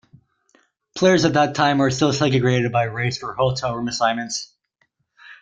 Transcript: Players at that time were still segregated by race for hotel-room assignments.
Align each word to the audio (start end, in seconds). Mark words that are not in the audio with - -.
Players 0.97 1.25
at 1.25 1.33
that 1.33 1.53
time 1.53 1.77
were 1.77 1.91
still 1.91 2.11
segregated 2.11 2.71
by 2.71 2.85
race 2.85 3.19
for 3.19 3.35
hotel-room 3.35 3.87
assignments. 3.87 4.51